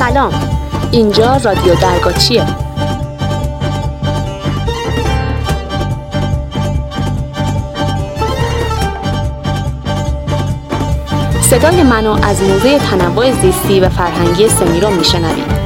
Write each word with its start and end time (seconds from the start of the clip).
سلام. 0.00 0.32
اینجا 0.90 1.36
رادیو 1.36 1.74
درگاچیه. 1.74 2.46
صدای 11.42 11.82
منو 11.82 12.16
از 12.22 12.42
موزه 12.42 12.78
تنوع 12.78 13.32
زیستی 13.32 13.80
و 13.80 13.88
فرهنگی 13.88 14.48
سمیرو 14.48 14.90
میشنوید. 14.90 15.59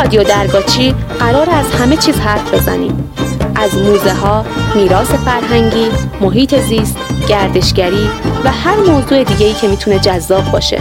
رادیو 0.00 0.24
درگاچی 0.24 0.94
قرار 1.18 1.50
از 1.50 1.74
همه 1.74 1.96
چیز 1.96 2.20
حرف 2.20 2.54
بزنیم. 2.54 3.12
از 3.56 3.74
موزه 3.74 4.12
ها، 4.14 4.44
میراث 4.74 5.10
فرهنگی، 5.10 5.86
محیط 6.20 6.58
زیست، 6.58 6.96
گردشگری 7.28 8.10
و 8.44 8.50
هر 8.50 8.76
موضوع 8.76 9.24
دیگه‌ای 9.24 9.52
که 9.54 9.68
می‌تونه 9.68 9.98
جذاب 9.98 10.50
باشه. 10.52 10.78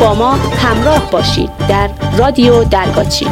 با 0.00 0.14
ما 0.14 0.32
همراه 0.32 1.10
باشید 1.10 1.50
در 1.68 1.90
رادیو 2.18 2.64
درگاچی. 2.64 3.26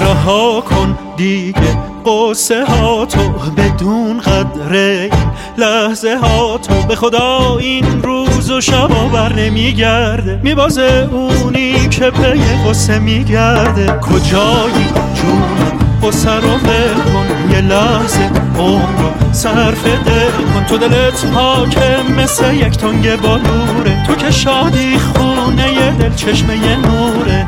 رها 0.00 0.60
کن 0.60 0.98
دیگه. 1.16 1.87
قصه 2.06 2.64
ها 2.64 3.06
تو 3.06 3.20
بدون 3.56 4.20
قدره 4.20 5.10
لحظه 5.58 6.16
ها 6.16 6.58
تو 6.58 6.82
به 6.88 6.96
خدا 6.96 7.58
این 7.60 8.02
روز 8.02 8.50
و 8.50 8.60
شب 8.60 9.10
بر 9.12 9.32
نمیگرده. 9.32 10.40
میبازه 10.42 11.08
اونی 11.12 11.88
که 11.88 12.10
پی 12.10 12.68
قصه 12.68 12.98
میگرده. 12.98 13.86
کجایی 13.86 14.86
جون؟ 15.14 15.78
قصه 16.02 16.34
رو 16.34 16.58
کن 16.58 17.52
یه 17.52 17.60
لحظه 17.60 18.30
عمر 18.58 18.98
رو 18.98 19.32
صرف 19.32 19.84
دل 19.84 20.30
کن. 20.30 20.64
تو 20.68 20.76
دلت 20.76 21.26
پاکه 21.26 21.96
مثل 22.18 22.54
یک 22.54 22.76
تنگ 22.76 23.20
بالوره 23.20 24.06
تو 24.06 24.14
که 24.14 24.30
شادی 24.30 24.98
خونه 24.98 25.92
دل 25.98 26.14
چشمه 26.14 26.76
نوره. 26.76 27.46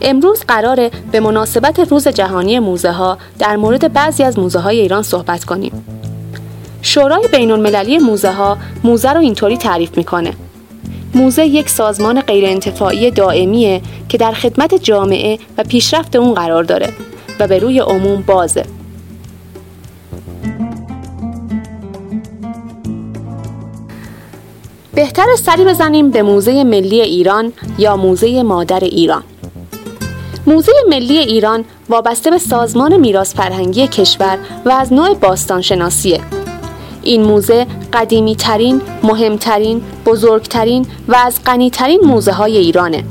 امروز 0.00 0.44
قراره 0.48 0.90
به 1.12 1.20
مناسبت 1.20 1.78
روز 1.78 2.08
جهانی 2.08 2.58
موزه 2.58 2.90
ها 2.90 3.18
در 3.38 3.56
مورد 3.56 3.92
بعضی 3.92 4.22
از 4.22 4.38
موزه 4.38 4.58
های 4.58 4.80
ایران 4.80 5.02
صحبت 5.02 5.44
کنیم. 5.44 5.84
شورای 6.82 7.28
بین 7.28 7.50
المللی 7.50 7.98
موزه 7.98 8.32
ها 8.32 8.58
موزه 8.84 9.12
رو 9.12 9.20
اینطوری 9.20 9.56
تعریف 9.56 9.96
می‌کنه. 9.96 10.32
موزه 11.14 11.46
یک 11.46 11.68
سازمان 11.68 12.20
غیرانتفاعی 12.20 13.10
دائمیه 13.10 13.82
که 14.08 14.18
در 14.18 14.32
خدمت 14.32 14.74
جامعه 14.74 15.38
و 15.58 15.64
پیشرفت 15.64 16.16
اون 16.16 16.34
قرار 16.34 16.64
داره 16.64 16.88
و 17.40 17.48
به 17.48 17.58
روی 17.58 17.78
عموم 17.78 18.22
بازه. 18.26 18.64
بهتر 24.94 25.26
سری 25.44 25.64
بزنیم 25.64 26.10
به 26.10 26.22
موزه 26.22 26.64
ملی 26.64 27.00
ایران 27.00 27.52
یا 27.78 27.96
موزه 27.96 28.42
مادر 28.42 28.80
ایران. 28.80 29.22
موزه 30.48 30.72
ملی 30.88 31.18
ایران 31.18 31.64
وابسته 31.88 32.30
به 32.30 32.38
سازمان 32.38 32.96
میراث 32.96 33.34
فرهنگی 33.34 33.88
کشور 33.88 34.38
و 34.64 34.70
از 34.70 34.92
نوع 34.92 35.14
باستان 35.14 35.62
شناسیه. 35.62 36.20
این 37.02 37.22
موزه 37.22 37.66
قدیمی 37.92 38.36
ترین، 38.36 38.80
مهمترین، 39.02 39.82
بزرگترین 40.06 40.86
و 41.08 41.16
از 41.16 41.38
غنیترین 41.46 42.00
موزه 42.04 42.32
های 42.32 42.56
ایرانه. 42.56 43.04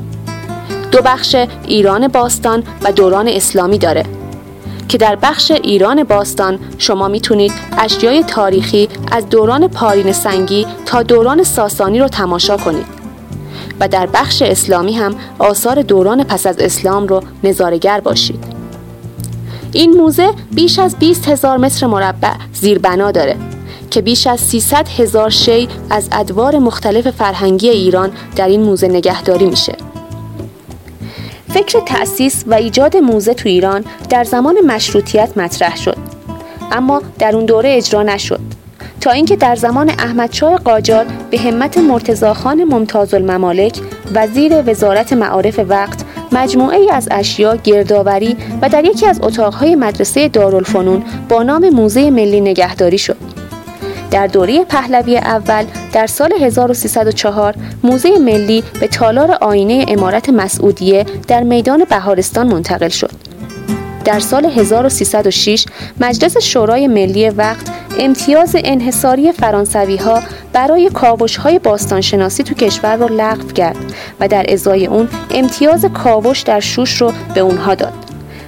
دو 0.91 1.01
بخش 1.01 1.35
ایران 1.67 2.07
باستان 2.07 2.63
و 2.81 2.91
دوران 2.91 3.27
اسلامی 3.27 3.77
داره 3.77 4.03
که 4.89 4.97
در 4.97 5.15
بخش 5.15 5.51
ایران 5.51 6.03
باستان 6.03 6.59
شما 6.77 7.07
می‌تونید 7.07 7.51
اشیای 7.77 8.23
تاریخی 8.23 8.89
از 9.11 9.29
دوران 9.29 9.67
پارین 9.67 10.11
سنگی 10.11 10.67
تا 10.85 11.03
دوران 11.03 11.43
ساسانی 11.43 11.99
رو 11.99 12.07
تماشا 12.07 12.57
کنید. 12.57 12.94
و 13.79 13.87
در 13.87 14.05
بخش 14.05 14.41
اسلامی 14.41 14.93
هم 14.93 15.15
آثار 15.39 15.81
دوران 15.81 16.23
پس 16.23 16.47
از 16.47 16.59
اسلام 16.59 17.07
رو 17.07 17.21
نظارگر 17.43 17.99
باشید. 17.99 18.43
این 19.71 19.97
موزه 19.97 20.29
بیش 20.51 20.79
از 20.79 20.95
20 20.95 21.27
هزار 21.27 21.57
متر 21.57 21.87
مربع 21.87 22.33
زیربنا 22.53 23.11
داره 23.11 23.35
که 23.91 24.01
بیش 24.01 24.27
از 24.27 24.39
300 24.39 24.87
هزار 24.87 25.29
شی 25.29 25.67
از 25.89 26.09
ادوار 26.11 26.59
مختلف 26.59 27.07
فرهنگی 27.09 27.69
ایران 27.69 28.11
در 28.35 28.47
این 28.47 28.61
موزه 28.61 28.87
نگهداری 28.87 29.45
میشه. 29.45 29.75
فکر 31.49 31.79
تأسیس 31.85 32.43
و 32.47 32.53
ایجاد 32.53 32.97
موزه 32.97 33.33
تو 33.33 33.49
ایران 33.49 33.85
در 34.09 34.23
زمان 34.23 34.55
مشروطیت 34.65 35.37
مطرح 35.37 35.77
شد 35.77 35.97
اما 36.71 37.01
در 37.19 37.35
اون 37.35 37.45
دوره 37.45 37.77
اجرا 37.77 38.03
نشد 38.03 38.54
تا 39.05 39.11
اینکه 39.11 39.35
در 39.35 39.55
زمان 39.55 39.89
احمدشاه 39.89 40.57
قاجار 40.57 41.05
به 41.31 41.39
همت 41.39 41.77
مرتضاخان 41.77 42.63
ممتاز 42.63 43.13
الممالک 43.13 43.79
وزیر 44.13 44.63
وزارت 44.69 45.13
معارف 45.13 45.59
وقت 45.69 45.99
مجموعه 46.31 46.77
ای 46.77 46.91
از 46.91 47.07
اشیا 47.11 47.55
گردآوری 47.55 48.37
و 48.61 48.69
در 48.69 48.85
یکی 48.85 49.05
از 49.05 49.19
اتاقهای 49.21 49.75
مدرسه 49.75 50.27
دارالفنون 50.27 51.03
با 51.29 51.43
نام 51.43 51.69
موزه 51.69 52.09
ملی 52.09 52.41
نگهداری 52.41 52.97
شد. 52.97 53.17
در 54.11 54.27
دوره 54.27 54.63
پهلوی 54.63 55.17
اول 55.17 55.65
در 55.93 56.07
سال 56.07 56.33
1304 56.41 57.55
موزه 57.83 58.19
ملی 58.19 58.63
به 58.79 58.87
تالار 58.87 59.31
آینه 59.31 59.85
امارت 59.87 60.29
مسعودیه 60.29 61.05
در 61.27 61.43
میدان 61.43 61.83
بهارستان 61.89 62.47
منتقل 62.47 62.89
شد. 62.89 63.11
در 64.05 64.19
سال 64.19 64.45
1306 64.45 65.65
مجلس 65.99 66.37
شورای 66.37 66.87
ملی 66.87 67.29
وقت 67.29 67.65
امتیاز 67.99 68.55
انحصاری 68.63 69.31
فرانسوی 69.31 69.97
ها 69.97 70.23
برای 70.53 70.89
کاوش 70.89 71.37
های 71.37 71.59
باستانشناسی 71.59 72.43
تو 72.43 72.55
کشور 72.55 72.95
رو 72.95 73.07
لغو 73.07 73.47
کرد 73.47 73.77
و 74.19 74.27
در 74.27 74.45
ازای 74.49 74.85
اون 74.85 75.07
امتیاز 75.31 75.85
کاوش 75.85 76.41
در 76.41 76.59
شوش 76.59 77.01
رو 77.01 77.13
به 77.33 77.41
اونها 77.41 77.75
داد 77.75 77.93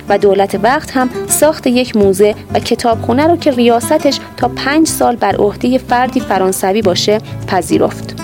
و 0.09 0.18
دولت 0.18 0.59
وقت 0.63 0.91
هم 0.91 1.09
ساخت 1.28 1.68
یک 1.68 1.96
موزه 1.96 2.36
و 2.53 2.59
کتابخونه 2.59 3.28
رو 3.28 3.38
که 3.38 3.52
ریاستش 3.52 4.19
تا 4.38 4.47
پنج 4.47 4.88
سال 4.88 5.16
بر 5.16 5.36
عهده 5.36 5.78
فردی 5.78 6.19
فرانسوی 6.19 6.81
باشه 6.81 7.18
پذیرفت. 7.47 8.16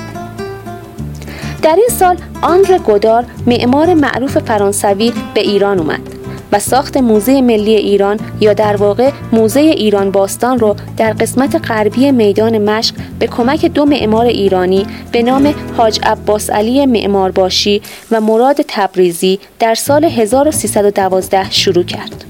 در 1.62 1.76
این 1.76 1.90
سال 2.00 2.18
آندر 2.42 2.78
گودار 2.78 3.26
معمار 3.48 3.94
معروف 3.94 4.38
فرانسوی 4.38 5.14
به 5.34 5.42
ایران 5.42 5.80
اومد 5.80 6.13
و 6.54 6.60
ساخت 6.60 6.98
موزه 6.98 7.42
ملی 7.42 7.76
ایران 7.76 8.20
یا 8.40 8.54
در 8.54 8.76
واقع 8.76 9.12
موزه 9.32 9.60
ایران 9.60 10.12
باستان 10.12 10.60
رو 10.60 10.76
در 10.98 11.14
قسمت 11.14 11.72
غربی 11.72 12.12
میدان 12.12 12.58
مشق 12.58 12.96
به 13.20 13.28
کمک 13.28 13.66
دو 13.66 13.86
معمار 13.86 14.26
ایرانی 14.26 14.86
به 15.12 15.22
نام 15.22 15.56
حاج 15.78 16.00
عباس 16.04 16.50
علی 16.50 16.86
معمار 16.86 17.32
باشی 17.32 17.82
و 18.12 18.22
مراد 18.22 18.56
تبریزی 18.68 19.40
در 19.60 19.76
سال 19.76 20.06
1312 20.06 21.52
شروع 21.52 21.84
کرد. 21.84 22.26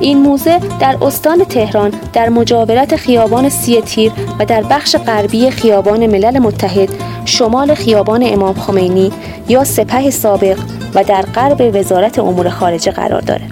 این 0.00 0.18
موزه 0.18 0.60
در 0.80 0.96
استان 1.02 1.44
تهران 1.44 1.92
در 2.12 2.28
مجاورت 2.28 2.96
خیابان 2.96 3.48
سی 3.48 3.80
تیر 3.80 4.12
و 4.38 4.44
در 4.44 4.62
بخش 4.62 4.96
غربی 4.96 5.50
خیابان 5.50 6.06
ملل 6.06 6.38
متحد 6.38 6.88
شمال 7.24 7.74
خیابان 7.74 8.22
امام 8.24 8.54
خمینی 8.54 9.12
یا 9.48 9.64
سپه 9.64 10.10
سابق 10.10 10.58
و 10.96 11.04
در 11.04 11.22
غرب 11.22 11.70
وزارت 11.74 12.18
امور 12.18 12.48
خارجه 12.48 12.92
قرار 12.92 13.20
داره. 13.20 13.44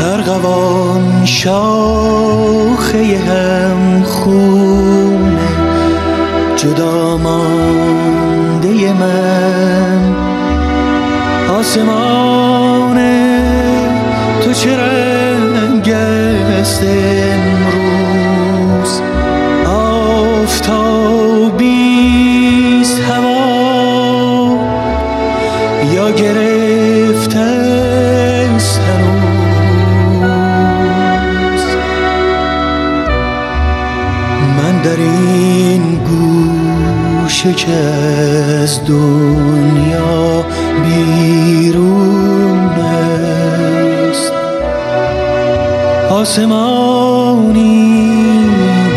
ارغوان 0.00 1.24
شاخه 1.24 3.18
هم 3.18 4.02
خونه 4.02 5.48
جدا 6.56 7.16
مانده 7.16 8.92
من 8.92 9.79
آسمان 11.60 12.98
تو 14.40 14.52
چه 14.52 14.76
رنگ 14.76 15.90
است؟ 15.90 16.82
پیشه 37.42 37.54
که 37.54 37.72
از 37.72 38.84
دنیا 38.84 40.44
بیرون 40.82 42.68
است. 42.68 44.32
آسمانی 46.10 48.00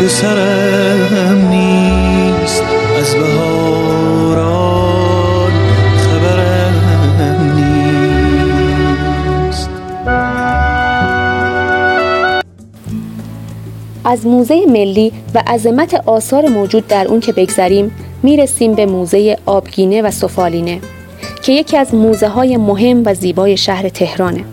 به 0.00 0.08
سرم 0.08 1.48
نیست. 1.50 2.62
از 3.00 3.14
بهاران 3.14 4.32
خبرم 5.96 7.54
نیست. 7.54 9.68
از 14.04 14.26
موزه 14.26 14.66
ملی 14.68 15.12
و 15.34 15.42
عظمت 15.46 15.94
آثار 15.94 16.48
موجود 16.48 16.86
در 16.86 17.08
اون 17.08 17.20
که 17.20 17.32
بگذریم 17.32 17.92
می‌رسیم 18.24 18.74
به 18.74 18.86
موزه 18.86 19.38
آبگینه 19.46 20.02
و 20.02 20.10
سفالینه 20.10 20.80
که 21.42 21.52
یکی 21.52 21.76
از 21.76 21.94
موزه 21.94 22.28
های 22.28 22.56
مهم 22.56 23.02
و 23.06 23.14
زیبای 23.14 23.56
شهر 23.56 23.88
تهرانه. 23.88 24.44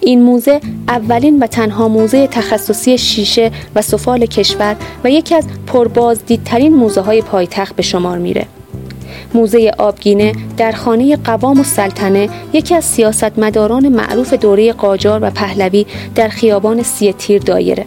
این 0.00 0.22
موزه 0.22 0.60
اولین 0.88 1.38
و 1.38 1.46
تنها 1.46 1.88
موزه 1.88 2.26
تخصصی 2.26 2.98
شیشه 2.98 3.50
و 3.74 3.82
سفال 3.82 4.26
کشور 4.26 4.76
و 5.04 5.10
یکی 5.10 5.34
از 5.34 5.44
پربازدیدترین 5.66 6.74
موزه 6.74 7.00
های 7.00 7.22
پایتخت 7.22 7.76
به 7.76 7.82
شمار 7.82 8.18
میره. 8.18 8.46
موزه 9.34 9.72
آبگینه 9.78 10.32
در 10.56 10.72
خانه 10.72 11.16
قوام 11.16 11.60
و 11.60 11.64
سلطنه 11.64 12.28
یکی 12.52 12.74
از 12.74 12.84
سیاستمداران 12.84 13.88
معروف 13.88 14.34
دوره 14.34 14.72
قاجار 14.72 15.20
و 15.22 15.30
پهلوی 15.30 15.86
در 16.14 16.28
خیابان 16.28 16.82
سی 16.82 17.12
تیر 17.12 17.42
دایره. 17.42 17.84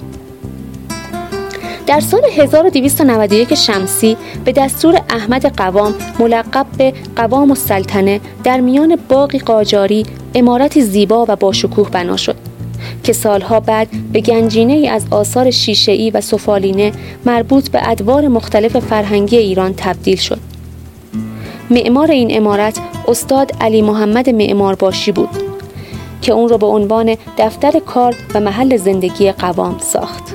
در 1.92 2.00
سال 2.00 2.22
1291 2.38 3.56
شمسی 3.56 4.18
به 4.46 4.52
دستور 4.52 5.02
احمد 5.10 5.58
قوام 5.58 5.94
ملقب 6.20 6.66
به 6.78 6.94
قوام 7.16 7.50
السلطنه 7.52 8.20
در 8.44 8.60
میان 8.60 8.98
باقی 9.10 9.40
قاجاری 9.40 10.06
امارتی 10.36 10.82
زیبا 10.82 11.26
و 11.30 11.36
باشکوه 11.36 11.90
بنا 11.90 12.18
شد 12.18 12.36
که 13.04 13.14
سالها 13.14 13.60
بعد 13.60 13.88
به 14.12 14.22
گنجینه 14.22 14.74
ای 14.74 14.88
از 14.88 15.06
آثار 15.12 15.52
شیشه‌ای 15.52 16.12
و 16.12 16.22
سفالینه 16.22 16.92
مربوط 17.26 17.70
به 17.70 17.90
ادوار 17.90 18.28
مختلف 18.28 18.80
فرهنگی 18.80 19.38
ایران 19.38 19.74
تبدیل 19.78 20.18
شد. 20.18 20.40
معمار 21.70 22.12
این 22.12 22.38
امارت 22.38 22.80
استاد 23.08 23.52
علی 23.62 23.82
محمد 23.82 24.30
معمار 24.30 24.76
باشی 24.76 25.12
بود 25.12 25.30
که 26.22 26.34
اون 26.34 26.50
را 26.50 26.58
به 26.58 26.66
عنوان 26.66 27.16
دفتر 27.38 27.80
کار 27.80 28.16
و 28.34 28.40
محل 28.40 28.78
زندگی 28.78 29.32
قوام 29.32 29.78
ساخت. 29.80 30.31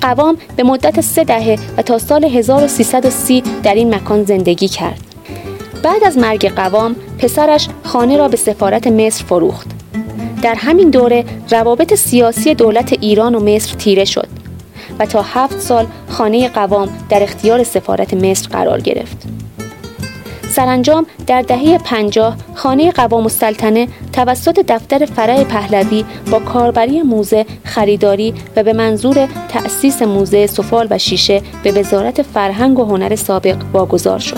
قوام 0.00 0.36
به 0.56 0.62
مدت 0.62 1.00
سه 1.00 1.24
دهه 1.24 1.58
و 1.76 1.82
تا 1.82 1.98
سال 1.98 2.24
1330 2.24 3.42
در 3.62 3.74
این 3.74 3.94
مکان 3.94 4.24
زندگی 4.24 4.68
کرد. 4.68 5.00
بعد 5.82 6.04
از 6.04 6.18
مرگ 6.18 6.48
قوام 6.48 6.96
پسرش 7.18 7.68
خانه 7.82 8.16
را 8.16 8.28
به 8.28 8.36
سفارت 8.36 8.86
مصر 8.86 9.24
فروخت. 9.24 9.66
در 10.42 10.54
همین 10.54 10.90
دوره 10.90 11.24
روابط 11.50 11.94
سیاسی 11.94 12.54
دولت 12.54 12.92
ایران 12.92 13.34
و 13.34 13.40
مصر 13.40 13.74
تیره 13.74 14.04
شد 14.04 14.28
و 14.98 15.06
تا 15.06 15.22
هفت 15.22 15.60
سال 15.60 15.86
خانه 16.08 16.48
قوام 16.48 16.88
در 17.08 17.22
اختیار 17.22 17.64
سفارت 17.64 18.14
مصر 18.14 18.48
قرار 18.48 18.80
گرفت. 18.80 19.37
سرانجام 20.58 21.06
در 21.26 21.42
دهه 21.42 21.78
پنجاه 21.78 22.36
خانه 22.54 22.90
قوام 22.90 23.22
السلطنه 23.22 23.88
توسط 24.12 24.64
دفتر 24.68 25.06
فرع 25.06 25.44
پهلوی 25.44 26.04
با 26.30 26.38
کاربری 26.38 27.02
موزه 27.02 27.46
خریداری 27.64 28.34
و 28.56 28.62
به 28.62 28.72
منظور 28.72 29.28
تأسیس 29.48 30.02
موزه 30.02 30.46
سفال 30.46 30.86
و 30.90 30.98
شیشه 30.98 31.42
به 31.62 31.72
وزارت 31.72 32.22
فرهنگ 32.22 32.78
و 32.78 32.84
هنر 32.84 33.16
سابق 33.16 33.56
واگذار 33.72 34.18
شد. 34.18 34.36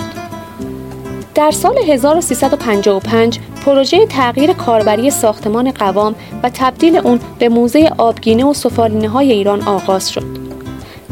در 1.34 1.50
سال 1.50 1.78
1355 1.88 3.38
پروژه 3.64 4.06
تغییر 4.06 4.52
کاربری 4.52 5.10
ساختمان 5.10 5.70
قوام 5.70 6.14
و 6.42 6.50
تبدیل 6.54 6.96
اون 6.96 7.20
به 7.38 7.48
موزه 7.48 7.92
آبگینه 7.98 8.44
و 8.44 8.54
سفالینه 8.54 9.08
های 9.08 9.32
ایران 9.32 9.62
آغاز 9.62 10.10
شد. 10.10 10.39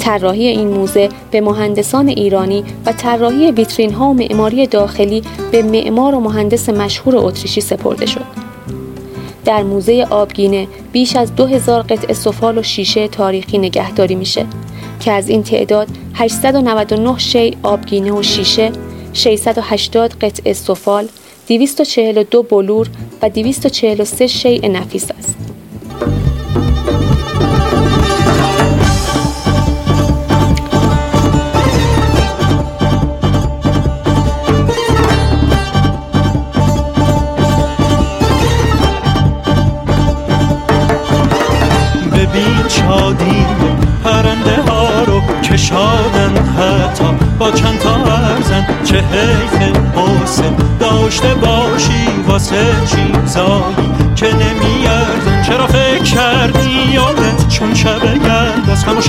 طراحی 0.08 0.46
این 0.46 0.68
موزه 0.68 1.08
به 1.30 1.40
مهندسان 1.40 2.08
ایرانی 2.08 2.64
و 2.86 2.92
طراحی 2.92 3.50
ویترین 3.50 3.92
ها 3.92 4.08
و 4.08 4.14
معماری 4.14 4.66
داخلی 4.66 5.22
به 5.52 5.62
معمار 5.62 6.14
و 6.14 6.20
مهندس 6.20 6.68
مشهور 6.68 7.16
اتریشی 7.16 7.60
سپرده 7.60 8.06
شد. 8.06 8.24
در 9.44 9.62
موزه 9.62 10.06
آبگینه 10.10 10.68
بیش 10.92 11.16
از 11.16 11.34
2000 11.34 11.82
قطعه 11.82 12.14
سفال 12.14 12.58
و 12.58 12.62
شیشه 12.62 13.08
تاریخی 13.08 13.58
نگهداری 13.58 14.14
میشه 14.14 14.46
که 15.00 15.12
از 15.12 15.28
این 15.28 15.42
تعداد 15.42 15.88
899 16.14 17.18
شی 17.18 17.56
آبگینه 17.62 18.12
و 18.12 18.22
شیشه 18.22 18.72
680 19.12 20.14
قطعه 20.20 20.52
سفال، 20.52 21.08
242 21.48 22.42
بلور 22.42 22.88
و 23.22 23.28
243 23.28 24.26
شیء 24.26 24.68
نفیس 24.68 25.10
است. 25.18 25.47
چادی 42.88 43.46
پرنده 44.04 44.62
ها 44.70 45.02
رو 45.06 45.20
کشادن 45.42 46.32
حتی. 46.36 47.04
با 47.38 47.50
چند 47.50 47.78
تا 47.78 47.94
ارزن 47.94 48.66
چه 48.84 48.96
حیف 48.96 49.76
حسن. 49.96 50.54
داشته 50.80 51.34
باشی 51.34 52.08
واسه 52.28 52.66
چیزایی 52.86 53.90
که 54.16 54.26
نمیارزن. 54.26 55.42
چرا 55.42 55.66
فکر 55.66 56.02
کردی 56.02 56.92
یادت 56.92 57.48
چون 57.48 57.74
شب 57.74 58.02
گرد 58.02 58.70
از 58.72 58.86
غم 58.86 59.00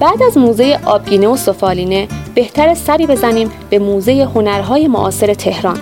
بعد 0.00 0.22
از 0.22 0.38
موزه 0.38 0.78
آبگینه 0.84 1.28
و 1.28 1.36
سفالینه 1.36 2.08
بهتر 2.34 2.74
سری 2.74 3.06
بزنیم 3.06 3.50
به 3.70 3.78
موزه 3.78 4.28
هنرهای 4.34 4.88
معاصر 4.88 5.34
تهران 5.34 5.78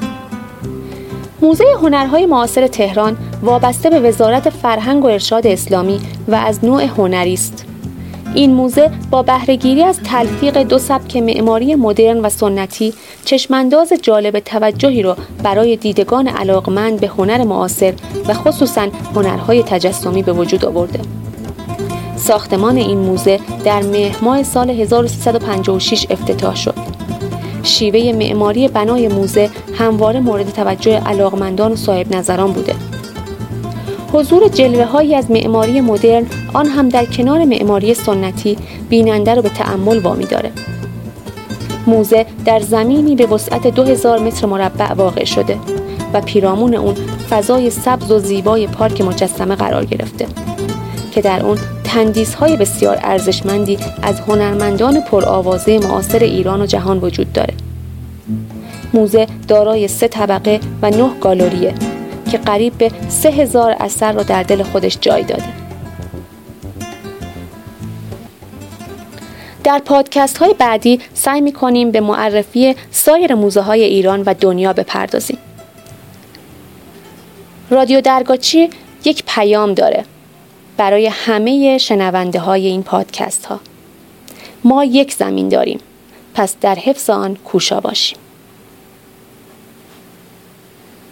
موزه 1.42 1.64
هنرهای 1.82 2.26
معاصر 2.26 2.66
تهران 2.66 3.16
وابسته 3.42 3.90
به 3.90 4.00
وزارت 4.00 4.50
فرهنگ 4.50 5.04
و 5.04 5.06
ارشاد 5.06 5.46
اسلامی 5.46 6.00
و 6.28 6.34
از 6.34 6.64
نوع 6.64 6.82
هنری 6.82 7.34
است 7.34 7.64
این 8.34 8.54
موزه 8.54 8.90
با 9.10 9.22
بهرهگیری 9.22 9.82
از 9.82 10.00
تلفیق 10.00 10.62
دو 10.62 10.78
سبک 10.78 11.16
معماری 11.16 11.74
مدرن 11.74 12.20
و 12.20 12.28
سنتی 12.28 12.94
چشمانداز 13.24 13.92
جالب 14.02 14.38
توجهی 14.38 15.02
را 15.02 15.16
برای 15.42 15.76
دیدگان 15.76 16.28
علاقمند 16.28 17.00
به 17.00 17.06
هنر 17.06 17.44
معاصر 17.44 17.94
و 18.28 18.34
خصوصا 18.34 18.88
هنرهای 19.14 19.62
تجسمی 19.62 20.22
به 20.22 20.32
وجود 20.32 20.64
آورده. 20.64 21.15
ساختمان 22.16 22.76
این 22.76 22.98
موزه 22.98 23.40
در 23.64 23.82
مهر 23.82 24.42
سال 24.42 24.70
1356 24.70 26.06
افتتاح 26.10 26.56
شد. 26.56 26.74
شیوه 27.62 28.12
معماری 28.12 28.68
بنای 28.68 29.08
موزه 29.08 29.50
همواره 29.74 30.20
مورد 30.20 30.50
توجه 30.50 31.00
علاقمندان 31.06 31.72
و 31.72 31.76
صاحب 31.76 32.16
نظران 32.16 32.52
بوده. 32.52 32.74
حضور 34.12 34.48
جلوه 34.48 34.84
هایی 34.84 35.14
از 35.14 35.30
معماری 35.30 35.80
مدرن 35.80 36.26
آن 36.54 36.66
هم 36.66 36.88
در 36.88 37.04
کنار 37.04 37.44
معماری 37.44 37.94
سنتی 37.94 38.58
بیننده 38.88 39.34
رو 39.34 39.42
به 39.42 39.48
تأمل 39.48 39.98
وامی 39.98 40.24
داره. 40.24 40.52
موزه 41.86 42.26
در 42.44 42.60
زمینی 42.60 43.16
به 43.16 43.26
وسعت 43.26 43.66
2000 43.66 44.18
متر 44.18 44.46
مربع 44.46 44.92
واقع 44.92 45.24
شده 45.24 45.58
و 46.12 46.20
پیرامون 46.20 46.74
اون 46.74 46.94
فضای 47.30 47.70
سبز 47.70 48.10
و 48.10 48.18
زیبای 48.18 48.66
پارک 48.66 49.00
مجسمه 49.00 49.54
قرار 49.54 49.84
گرفته 49.84 50.26
که 51.16 51.22
در 51.22 51.46
اون 51.46 51.58
تندیس 51.84 52.34
های 52.34 52.56
بسیار 52.56 52.98
ارزشمندی 53.02 53.78
از 54.02 54.20
هنرمندان 54.20 55.00
پرآوازه 55.00 55.78
معاصر 55.78 56.18
ایران 56.18 56.62
و 56.62 56.66
جهان 56.66 56.98
وجود 56.98 57.32
داره 57.32 57.54
موزه 58.94 59.26
دارای 59.48 59.88
سه 59.88 60.08
طبقه 60.08 60.60
و 60.82 60.90
نه 60.90 61.10
گالریه 61.20 61.74
که 62.30 62.38
قریب 62.38 62.78
به 62.78 62.90
سه 63.08 63.28
هزار 63.28 63.76
اثر 63.80 64.12
را 64.12 64.22
در 64.22 64.42
دل 64.42 64.62
خودش 64.62 64.98
جای 65.00 65.22
داده. 65.22 65.44
در 69.64 69.78
پادکست 69.78 70.38
های 70.38 70.54
بعدی 70.58 71.00
سعی 71.14 71.40
می 71.40 71.52
کنیم 71.52 71.90
به 71.90 72.00
معرفی 72.00 72.74
سایر 72.90 73.34
موزه 73.34 73.60
های 73.60 73.82
ایران 73.82 74.22
و 74.22 74.34
دنیا 74.40 74.72
بپردازیم. 74.72 75.38
رادیو 77.70 78.00
درگاچی 78.00 78.70
یک 79.04 79.24
پیام 79.26 79.74
داره. 79.74 80.04
برای 80.76 81.06
همه 81.06 81.78
شنونده 81.78 82.38
های 82.40 82.66
این 82.66 82.82
پادکست 82.82 83.46
ها. 83.46 83.60
ما 84.64 84.84
یک 84.84 85.12
زمین 85.12 85.48
داریم 85.48 85.80
پس 86.34 86.56
در 86.60 86.74
حفظ 86.74 87.10
آن 87.10 87.36
کوشا 87.36 87.80
باشیم. 87.80 88.18